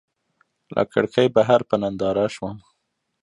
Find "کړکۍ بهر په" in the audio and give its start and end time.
0.93-1.75